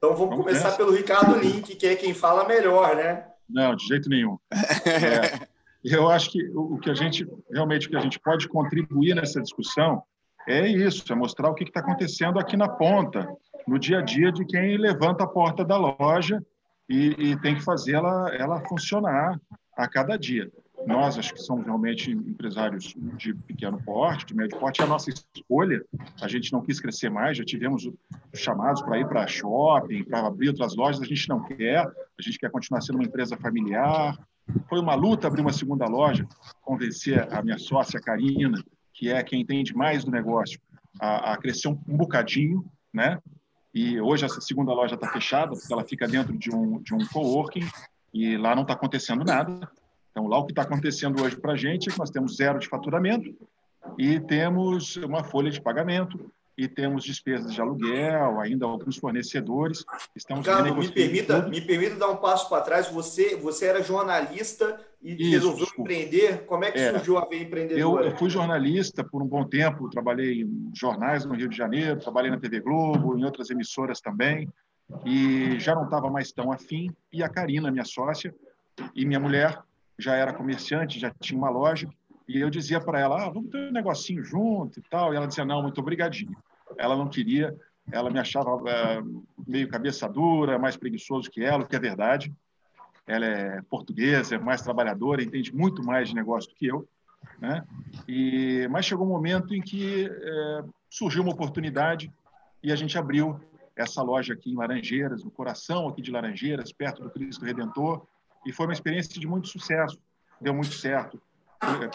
[0.00, 0.76] Então vamos, vamos começar nessa.
[0.78, 3.26] pelo Ricardo Link, que é quem fala melhor, né?
[3.46, 4.38] Não, de jeito nenhum.
[4.86, 5.46] É,
[5.84, 9.42] eu acho que o que a gente realmente o que a gente pode contribuir nessa
[9.42, 10.02] discussão
[10.48, 13.28] é isso, é mostrar o que está acontecendo aqui na ponta,
[13.68, 16.42] no dia a dia de quem levanta a porta da loja
[16.88, 19.38] e, e tem que fazer ela, ela funcionar
[19.76, 20.50] a cada dia.
[20.86, 25.10] Nós, acho que somos realmente empresários de pequeno porte, de médio porte, é a nossa
[25.10, 25.84] escolha.
[26.22, 27.86] A gente não quis crescer mais, já tivemos
[28.34, 32.38] chamados para ir para shopping, para abrir outras lojas, a gente não quer, a gente
[32.38, 34.18] quer continuar sendo uma empresa familiar.
[34.68, 36.26] Foi uma luta abrir uma segunda loja,
[36.62, 38.62] convencer a minha sócia, Karina,
[38.92, 40.60] que é quem entende mais do negócio,
[41.00, 43.18] a, a crescer um, bocadinho, né?
[43.72, 47.06] E hoje essa segunda loja está fechada, porque ela fica dentro de um, de um
[47.06, 47.66] coworking
[48.12, 49.70] e lá não está acontecendo nada.
[50.10, 52.58] Então, lá o que está acontecendo hoje para a gente é que nós temos zero
[52.58, 53.32] de faturamento
[53.96, 59.82] e temos uma folha de pagamento e temos despesas de aluguel, ainda alguns fornecedores.
[60.14, 62.86] Estamos Ricardo, me permita, me permita dar um passo para trás.
[62.88, 65.90] Você, você era jornalista e Isso, resolveu desculpa.
[65.90, 66.44] empreender.
[66.44, 66.92] Como é que é.
[66.92, 68.04] surgiu a ver empreendedora?
[68.04, 71.98] Eu, eu, fui jornalista por um bom tempo, trabalhei em jornais no Rio de Janeiro,
[71.98, 74.46] trabalhei na TV Globo, em outras emissoras também,
[75.06, 76.94] e já não estava mais tão afim.
[77.10, 78.34] E a Karina, minha sócia,
[78.94, 79.58] e minha mulher
[79.98, 81.88] já era comerciante, já tinha uma loja,
[82.28, 85.26] e eu dizia para ela, ah, vamos ter um negocinho junto e tal, e ela
[85.26, 86.36] dizia, não, muito obrigadinho.
[86.78, 87.56] Ela não queria,
[87.92, 89.02] ela me achava é,
[89.46, 92.32] meio cabeça dura, mais preguiçoso que ela, o que é verdade.
[93.06, 96.88] Ela é portuguesa, é mais trabalhadora, entende muito mais de negócio do que eu.
[97.40, 97.64] Né?
[98.06, 102.12] E, mas chegou um momento em que é, surgiu uma oportunidade
[102.62, 103.40] e a gente abriu
[103.74, 108.06] essa loja aqui em Laranjeiras, no coração aqui de Laranjeiras, perto do Cristo Redentor,
[108.44, 109.98] e foi uma experiência de muito sucesso,
[110.40, 111.20] deu muito certo,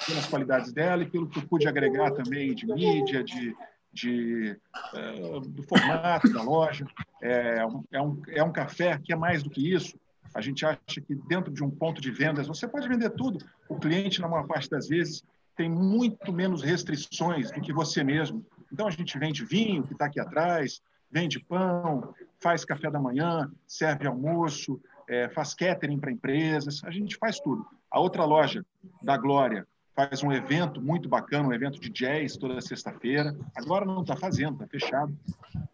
[0.06, 3.56] pelas qualidades dela e pelo que eu pude agregar também de mídia, de,
[3.96, 4.60] de,
[4.94, 6.86] uh, do formato da loja.
[7.22, 9.98] É um, é, um, é um café que é mais do que isso.
[10.34, 13.40] A gente acha que dentro de um ponto de vendas você pode vender tudo.
[13.70, 15.24] O cliente, na maior parte das vezes,
[15.56, 18.46] tem muito menos restrições do que você mesmo.
[18.72, 23.50] Então, a gente vende vinho, que está aqui atrás, vende pão, faz café da manhã,
[23.66, 27.66] serve almoço, é, faz catering para empresas, a gente faz tudo.
[27.90, 28.66] A outra loja,
[29.02, 33.36] da Glória, faz um evento muito bacana, um evento de jazz toda sexta-feira.
[33.56, 35.18] Agora não está fazendo, está fechado.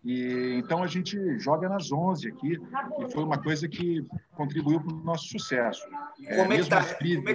[0.06, 2.60] E então a gente joga nas 11 aqui
[3.00, 4.06] e foi uma coisa que
[4.36, 5.82] contribuiu para o nosso sucesso.
[6.36, 6.84] Como é, que está é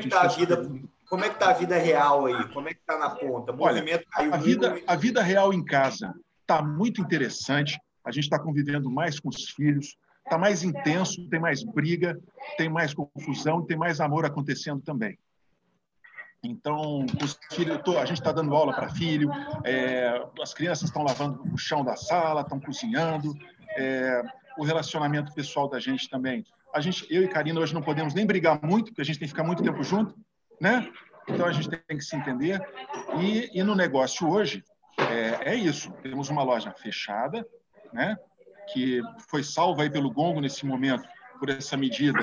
[0.08, 0.70] tá a vida?
[1.08, 2.48] Como é que está a vida real aí?
[2.52, 3.52] Como é que está na ponta?
[3.52, 7.80] O Olha, a vida, a vida real em casa está muito interessante.
[8.04, 12.18] A gente está convivendo mais com os filhos, está mais intenso, tem mais briga,
[12.56, 15.18] tem mais confusão, tem mais amor acontecendo também.
[16.46, 19.30] Então, os filhos, a gente está dando aula para filho,
[19.64, 23.34] é, as crianças estão lavando o chão da sala, estão cozinhando,
[23.76, 24.22] é,
[24.56, 26.44] o relacionamento pessoal da gente também.
[26.72, 29.26] A gente, eu e Karina hoje não podemos nem brigar muito, porque a gente tem
[29.26, 30.14] que ficar muito tempo junto,
[30.60, 30.88] né?
[31.28, 32.60] Então a gente tem que se entender.
[33.20, 34.62] E, e no negócio hoje
[34.98, 35.90] é, é isso.
[36.02, 37.46] Temos uma loja fechada,
[37.92, 38.16] né?
[38.72, 41.08] Que foi salva aí pelo Gongo nesse momento
[41.38, 42.18] por essa medida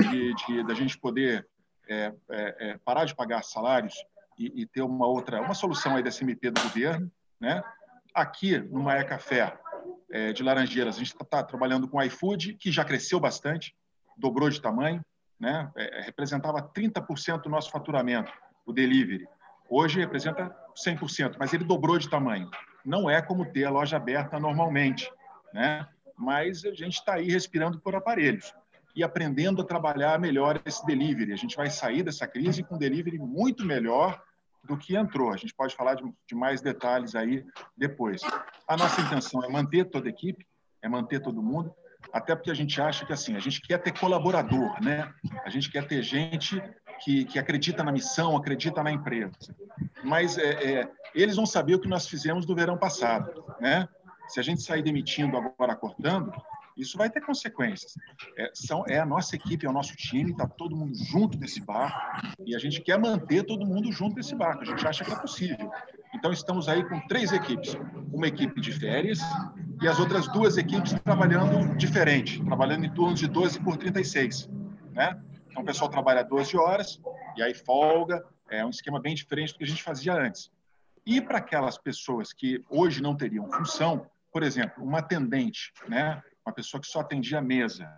[0.00, 1.46] de, de da gente poder
[1.88, 3.94] é, é, é, parar de pagar salários
[4.38, 7.10] e, e, ter uma outra, uma solução aí da SMP do governo,
[7.40, 7.62] né?
[8.14, 9.58] Aqui no Maia Café
[10.10, 13.74] é, de Laranjeiras, a gente está tá trabalhando com iFood, que já cresceu bastante,
[14.16, 15.02] dobrou de tamanho,
[15.40, 15.70] né?
[15.76, 18.32] É, representava 30% do nosso faturamento,
[18.66, 19.26] o delivery.
[19.68, 20.54] Hoje representa
[20.86, 22.50] 100%, mas ele dobrou de tamanho.
[22.84, 25.10] Não é como ter a loja aberta normalmente,
[25.52, 25.86] né?
[26.16, 28.52] Mas a gente está aí respirando por aparelhos
[28.94, 31.32] e aprendendo a trabalhar melhor esse delivery.
[31.32, 34.20] A gente vai sair dessa crise com um delivery muito melhor
[34.64, 35.32] do que entrou.
[35.32, 37.44] A gente pode falar de, de, mais detalhes aí
[37.76, 38.22] depois.
[38.66, 40.46] A nossa intenção é manter toda a equipe,
[40.82, 41.72] é manter todo mundo,
[42.12, 45.12] até porque a gente acha que assim a gente quer ter colaborador, né?
[45.44, 46.62] A gente quer ter gente
[47.00, 49.32] que, que acredita na missão, acredita na empresa.
[50.02, 53.88] Mas é, é, eles vão saber o que nós fizemos do verão passado, né?
[54.28, 56.32] Se a gente sair demitindo agora cortando,
[56.78, 57.94] isso vai ter consequências.
[58.36, 61.60] É, são, é a nossa equipe, é o nosso time, está todo mundo junto nesse
[61.60, 61.98] barco
[62.46, 64.62] e a gente quer manter todo mundo junto nesse barco.
[64.62, 65.70] A gente acha que é possível.
[66.14, 67.76] Então, estamos aí com três equipes.
[68.12, 69.20] Uma equipe de férias
[69.82, 74.48] e as outras duas equipes trabalhando diferente, trabalhando em turnos de 12 por 36.
[74.92, 75.20] Né?
[75.50, 77.00] Então, o pessoal trabalha 12 horas
[77.36, 78.24] e aí folga.
[78.50, 80.50] É um esquema bem diferente do que a gente fazia antes.
[81.04, 86.22] E para aquelas pessoas que hoje não teriam função, por exemplo, uma atendente, né?
[86.48, 87.88] Uma pessoa que só atendia a mesa.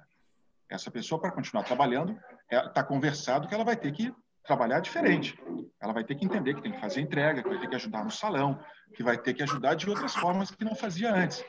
[0.69, 2.19] Essa pessoa, para continuar trabalhando,
[2.51, 4.13] está conversado que ela vai ter que
[4.45, 5.39] trabalhar diferente.
[5.81, 8.05] Ela vai ter que entender que tem que fazer entrega, que vai ter que ajudar
[8.05, 8.59] no salão,
[8.95, 11.45] que vai ter que ajudar de outras formas que não fazia antes.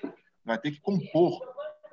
[0.45, 1.39] Vai ter que compor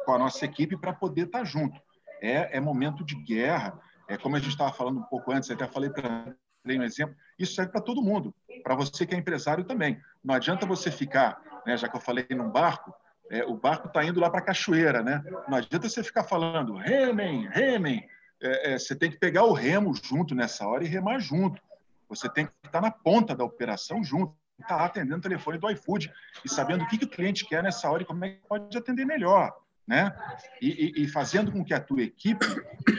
[0.04, 1.80] com a nossa equipe para poder estar tá junto.
[2.20, 3.78] É, é momento de guerra,
[4.08, 6.34] é como a gente estava falando um pouco antes, até falei para
[6.66, 10.00] um exemplo, isso serve para todo mundo, para você que é empresário também.
[10.22, 12.92] Não adianta você ficar, né, já que eu falei num barco,
[13.30, 15.22] é, o barco está indo lá para a cachoeira, né?
[15.48, 18.08] Não adianta você ficar falando remem, remem.
[18.40, 21.60] É, é, você tem que pegar o remo junto nessa hora e remar junto.
[22.08, 25.70] Você tem que estar na ponta da operação junto, estar tá atendendo o telefone do
[25.70, 26.10] iFood
[26.44, 28.76] e sabendo o que, que o cliente quer nessa hora e como é que pode
[28.76, 29.54] atender melhor.
[29.86, 30.14] Né?
[30.60, 32.46] E, e, e fazendo com que a tua equipe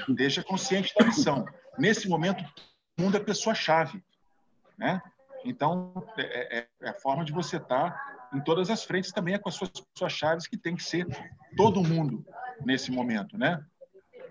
[0.07, 1.45] esteja consciente da missão.
[1.77, 2.43] Nesse momento,
[2.97, 4.03] o mundo é pessoa-chave.
[4.77, 5.01] Né?
[5.45, 9.33] Então, é, é, é, a forma de você estar tá em todas as frentes também
[9.33, 11.05] é com as suas pessoas chaves que tem que ser
[11.57, 12.25] todo mundo
[12.65, 13.63] nesse momento, né?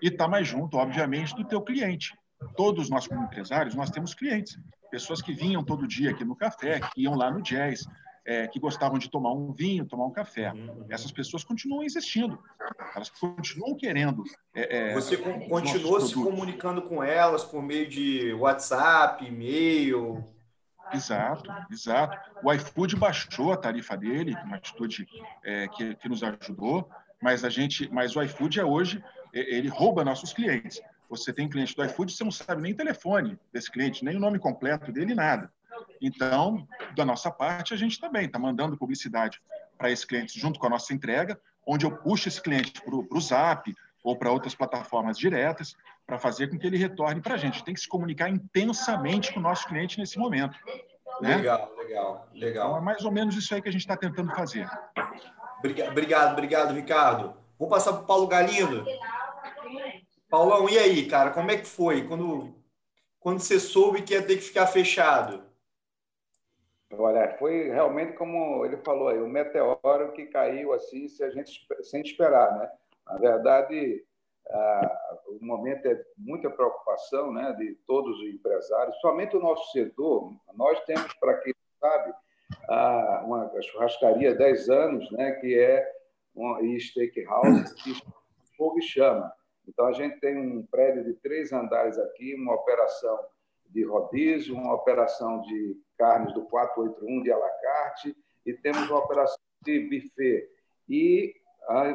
[0.01, 2.13] E estar tá mais junto, obviamente, do teu cliente
[2.55, 4.57] todos nós como empresários, nós temos clientes,
[4.89, 7.85] pessoas que vinham todo dia aqui no café, que iam lá no jazz,
[8.25, 10.53] é, que gostavam de tomar um vinho, tomar um café.
[10.89, 12.39] Essas pessoas continuam existindo,
[12.95, 14.23] elas continuam querendo.
[14.53, 20.23] É, é Você continuou se comunicando com elas por meio de WhatsApp, e-mail?
[20.93, 22.17] Exato, exato.
[22.43, 25.07] O iFood baixou a tarifa dele, uma atitude
[25.43, 26.89] é, que, que nos ajudou,
[27.21, 29.03] mas a gente, mas o iFood é hoje
[29.33, 30.81] ele rouba nossos clientes.
[31.09, 34.19] Você tem cliente do iFood, você não sabe nem o telefone desse cliente, nem o
[34.19, 35.51] nome completo dele, nada.
[36.01, 39.41] Então, da nossa parte, a gente também está mandando publicidade
[39.77, 43.21] para esse cliente junto com a nossa entrega, onde eu puxo esse cliente para o
[43.21, 45.75] Zap ou para outras plataformas diretas
[46.09, 47.63] para fazer com que ele retorne para a gente.
[47.63, 50.57] Tem que se comunicar intensamente com o nosso cliente nesse momento.
[51.21, 51.37] Né?
[51.37, 52.67] Legal, legal, legal.
[52.69, 54.67] Então, é mais ou menos isso aí que a gente está tentando fazer.
[55.59, 57.37] Obrigado, obrigado, Ricardo.
[57.59, 58.83] Vou passar para o Paulo Galindo.
[60.29, 62.55] Paulão, e aí, cara, como é que foi quando,
[63.19, 65.43] quando você soube que ia ter que ficar fechado?
[66.91, 71.67] Olha, foi realmente como ele falou aí, um meteoro que caiu assim, se a gente,
[71.83, 72.69] sem esperar, né?
[73.05, 74.03] Na verdade,
[74.51, 80.33] ah, o momento é muita preocupação né, de todos os empresários, somente o nosso setor.
[80.55, 82.13] Nós temos, para quem sabe,
[83.25, 85.87] uma churrascaria há 10 anos, né, que é
[86.33, 87.93] uma steakhouse, que
[88.57, 89.31] fogo e chama.
[89.67, 93.19] Então, a gente tem um prédio de três andares aqui, uma operação
[93.69, 99.79] de rodízio, uma operação de carnes do 481 de alacarte e temos uma operação de
[99.81, 100.49] buffet.
[100.87, 101.48] E ah,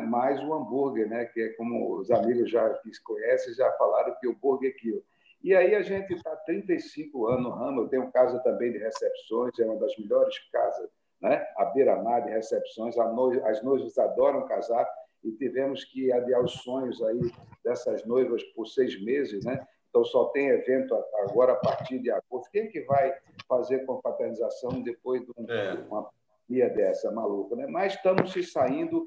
[0.07, 1.25] mais o hambúrguer, né?
[1.27, 5.03] que é como os amigos já que conhecem, já falaram que o Burger Kill.
[5.43, 9.59] E aí a gente está 35 anos no ramo, eu tenho casa também de recepções,
[9.59, 10.89] é uma das melhores casas,
[11.21, 11.47] né?
[11.57, 14.89] a beira-mar de recepções, as noivas adoram casar,
[15.25, 17.33] e tivemos que adiar os sonhos aí
[17.65, 19.67] dessas noivas por seis meses, né?
[19.89, 22.51] Então só tem evento agora a partir de agosto.
[22.51, 23.15] Quem que vai
[23.49, 25.73] fazer confraternização depois de é.
[25.89, 26.11] uma
[26.47, 27.67] pandemia dessa maluca, né?
[27.67, 29.05] Mas estamos se saindo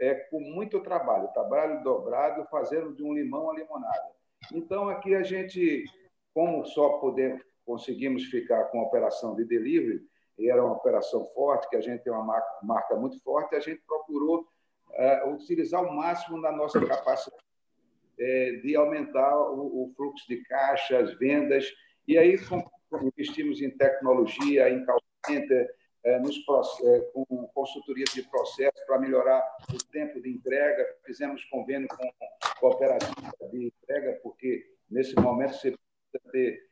[0.00, 4.10] é, com muito trabalho, trabalho dobrado, fazendo de um limão a limonada.
[4.52, 5.84] Então aqui a gente,
[6.32, 10.02] como só podemos conseguimos ficar com a operação de delivery,
[10.36, 13.60] e era uma operação forte, que a gente tem uma marca, marca muito forte, a
[13.60, 14.44] gente procurou
[14.94, 17.44] é, utilizar o máximo da nossa capacidade
[18.18, 21.64] é, de aumentar o, o, fluxo de caixa, as vendas,
[22.08, 22.36] e aí
[23.16, 25.68] investimos em tecnologia, em call center,
[26.20, 26.36] nos,
[26.84, 27.24] é, com
[27.54, 29.42] consultoria de processo para melhorar
[29.72, 32.10] o tempo de entrega, fizemos convênio com
[32.58, 35.76] cooperativa de entrega, porque nesse momento você
[36.10, 36.70] precisa ter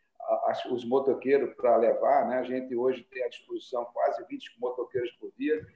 [0.71, 2.39] os motoqueiros para levar, né?
[2.39, 5.67] a gente hoje tem à disposição quase 20 motoqueiros por dia,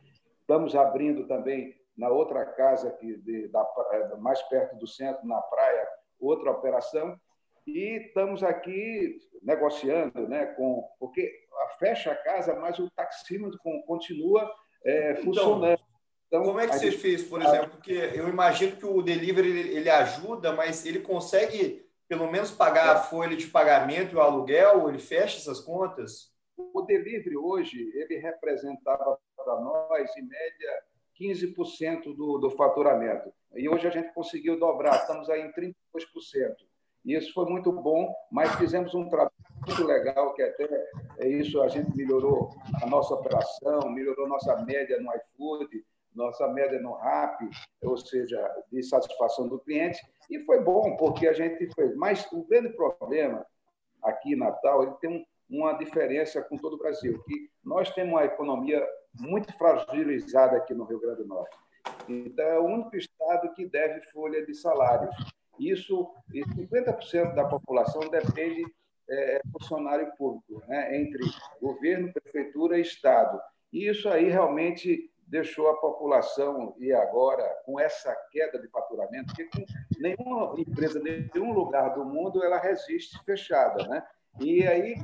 [0.40, 5.40] estamos abrindo também na outra casa aqui de, da, é, mais perto do centro, na
[5.40, 5.87] praia,
[6.18, 7.18] outra operação.
[7.66, 11.41] E estamos aqui negociando, né, com, porque
[11.82, 14.48] fecha a casa, mas o taxímetro continua
[14.84, 15.80] é, funcionando.
[16.28, 17.02] Então, como é que você gente...
[17.02, 17.70] fez, por exemplo?
[17.70, 23.00] Porque eu imagino que o delivery ele, ajuda, mas ele consegue pelo menos pagar a
[23.00, 24.88] folha de pagamento e o aluguel?
[24.88, 26.32] Ele fecha essas contas?
[26.56, 30.82] O delivery hoje ele representava para nós em média
[31.20, 33.32] 15% do, do faturamento.
[33.56, 35.72] E hoje a gente conseguiu dobrar, estamos aí em 32%.
[37.04, 39.31] E isso foi muito bom, mas fizemos um trabalho
[39.66, 40.69] muito legal, que até
[41.19, 42.50] é isso, a gente melhorou
[42.83, 47.40] a nossa operação, melhorou nossa média no iFood, nossa média no RAP,
[47.83, 48.38] ou seja,
[48.71, 50.00] de satisfação do cliente,
[50.31, 51.95] e foi bom, porque a gente fez.
[51.97, 53.47] Mas o grande problema
[54.02, 58.12] aqui em Natal, ele tem um, uma diferença com todo o Brasil, que nós temos
[58.12, 58.85] uma economia
[59.19, 61.57] muito fragilizada aqui no Rio Grande do Norte.
[62.09, 65.14] Então, é o único estado que deve folha de salários.
[65.59, 68.64] Isso, 50% da população depende
[69.09, 71.00] é, funcionário público, né?
[71.00, 71.23] entre
[71.61, 73.40] governo, prefeitura e Estado.
[73.73, 79.64] E isso aí realmente deixou a população, e agora, com essa queda de faturamento, porque
[79.99, 84.04] nenhuma empresa, nenhum lugar do mundo, ela resiste fechada, né?
[84.40, 84.94] E aí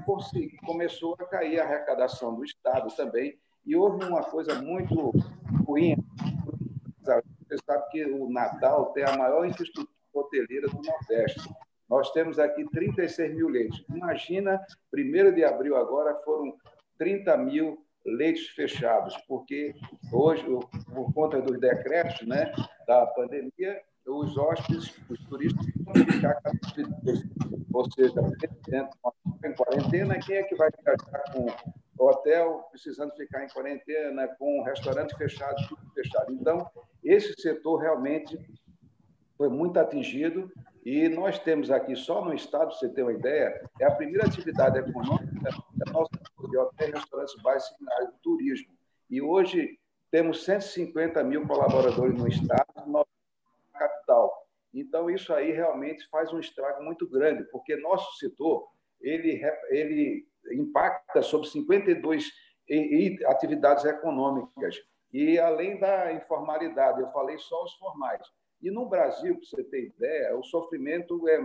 [0.67, 5.13] começou a cair a arrecadação do Estado também, e houve uma coisa muito
[5.67, 5.97] ruim.
[7.01, 11.49] Você sabe que o Natal tem a maior infraestrutura hoteleira do Nordeste.
[11.89, 13.85] Nós temos aqui 36 mil leitos.
[13.89, 14.61] Imagina,
[14.93, 16.55] 1 de abril agora foram
[16.99, 19.75] 30 mil leitos fechados, porque
[20.13, 20.45] hoje,
[20.95, 22.53] por conta dos decretos né,
[22.87, 26.41] da pandemia, os hóspedes, os turistas, vão ficar
[27.73, 28.21] ou seja,
[29.45, 30.97] em quarentena, quem é que vai ficar
[31.33, 31.47] com
[31.99, 36.33] hotel precisando ficar em quarentena, com restaurante fechado, tudo fechado.
[36.33, 36.69] Então,
[37.05, 38.39] esse setor realmente
[39.37, 40.51] foi muito atingido
[40.91, 44.79] e nós temos aqui, só no estado, você ter uma ideia, é a primeira atividade
[44.79, 46.09] econômica da nossa
[46.49, 47.65] de hotéis, restaurantes, bares
[48.07, 48.73] do turismo.
[49.11, 49.79] E hoje
[50.11, 53.05] temos 150 mil colaboradores no estado, na
[53.79, 54.33] capital.
[54.73, 58.67] Então, isso aí realmente faz um estrago muito grande, porque nosso setor
[58.99, 62.33] ele, ele impacta sobre 52
[63.27, 64.77] atividades econômicas.
[65.13, 68.23] E além da informalidade, eu falei só os formais.
[68.61, 71.39] E no Brasil, para você ter ideia, o sofrimento é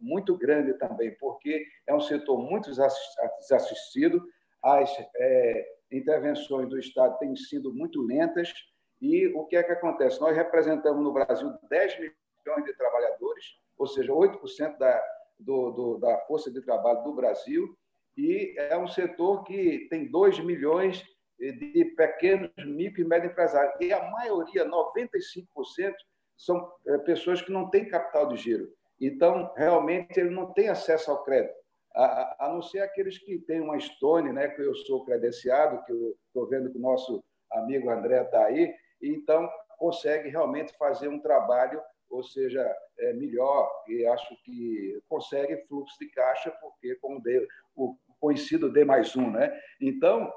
[0.00, 4.22] muito grande também, porque é um setor muito desassistido,
[4.62, 8.52] as é, intervenções do Estado têm sido muito lentas,
[9.00, 10.20] e o que é que acontece?
[10.20, 13.44] Nós representamos no Brasil 10 milhões de trabalhadores,
[13.76, 15.02] ou seja, 8% da,
[15.38, 17.76] do, do, da força de trabalho do Brasil,
[18.16, 21.04] e é um setor que tem 2 milhões
[21.38, 23.74] de pequenos, micro e médio empresários.
[23.80, 25.94] E a maioria, 95%,
[26.36, 28.72] são é, pessoas que não têm capital de giro.
[29.00, 31.54] Então, realmente, ele não tem acesso ao crédito,
[31.94, 35.92] a, a não ser aqueles que têm uma Stone, né, que eu sou credenciado, que
[35.92, 37.22] eu estou vendo que o nosso
[37.52, 39.48] amigo André está aí, então
[39.78, 42.64] consegue realmente fazer um trabalho, ou seja,
[42.98, 48.84] é, melhor, e acho que consegue fluxo de caixa, porque como de, o conhecido D
[48.84, 49.52] mais um, né?
[49.80, 50.32] Então,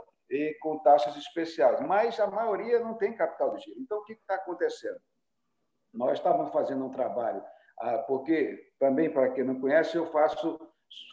[0.60, 1.80] com taxas especiais.
[1.82, 3.80] Mas a maioria não tem capital de giro.
[3.80, 5.00] Então, o que está acontecendo?
[5.98, 7.44] Nós estávamos fazendo um trabalho,
[7.80, 10.60] ah, porque também, para quem não conhece, eu faço,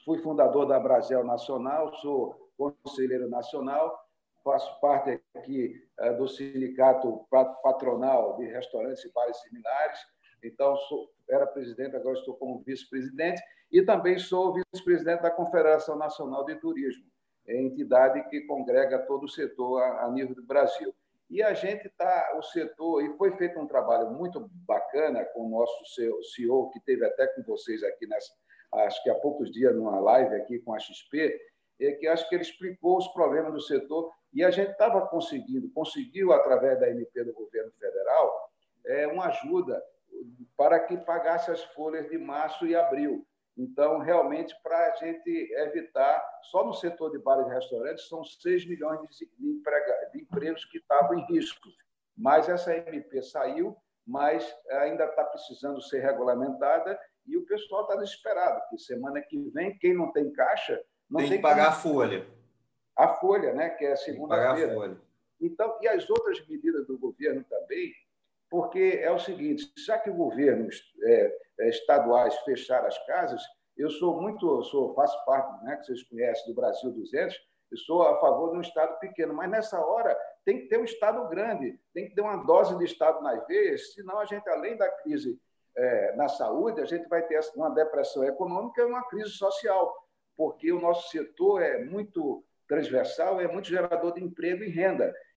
[0.05, 3.99] fui fundador da Brasil Nacional, sou conselheiro nacional,
[4.45, 7.27] faço parte aqui ah, do sindicato
[7.63, 9.99] patronal de restaurantes e bares similares,
[10.43, 16.45] então sou, era presidente, agora estou como vice-presidente, e também sou vice-presidente da Confederação Nacional
[16.45, 17.07] de Turismo,
[17.49, 20.95] entidade que congrega todo o setor a, a nível do Brasil.
[21.35, 25.49] E a gente está, o setor, e foi feito um trabalho muito bacana com o
[25.49, 25.85] nosso
[26.33, 28.33] CEO, que teve até com vocês aqui, nessa,
[28.73, 31.37] acho que há poucos dias, numa live aqui com a XP,
[31.81, 35.69] é que acho que ele explicou os problemas do setor e a gente estava conseguindo,
[35.73, 38.53] conseguiu, através da MP do governo federal,
[38.87, 39.83] é, uma ajuda
[40.57, 43.27] para que pagasse as folhas de março e abril.
[43.57, 48.67] Então, realmente, para a gente evitar, só no setor de bares e restaurantes, são 6
[48.67, 51.69] milhões de, de empregos que estavam em risco.
[52.17, 58.61] Mas essa MP saiu, mas ainda está precisando ser regulamentada e o pessoal está desesperado,
[58.63, 60.83] porque semana que vem, quem não tem caixa...
[61.09, 62.27] Não tem, tem que pagar a folha.
[62.97, 63.71] A folha, né?
[63.71, 65.01] que é segunda-feira.
[65.41, 67.93] Então, e as outras medidas do governo também,
[68.55, 70.69] porque é o seguinte, já que o governo
[71.03, 73.43] é, é, estaduais fecharam as casas,
[73.77, 77.37] eu sou muito, sou, faço parte, né, que vocês conhecem, do Brasil 200,
[77.73, 80.85] eu sou a favor de um Estado pequeno, mas nessa hora tem que ter um
[80.85, 84.77] Estado grande, tem que ter uma dose de Estado nas veias, senão a gente, além
[84.77, 85.37] da crise
[85.77, 89.93] é, na saúde, a gente vai ter uma depressão econômica e uma crise social,
[90.37, 95.13] porque o nosso setor é muito transversal, é muito gerador de emprego e renda.